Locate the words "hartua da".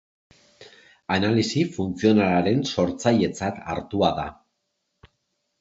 3.75-4.29